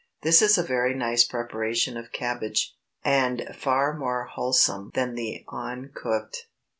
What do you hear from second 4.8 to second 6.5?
than the uncooked.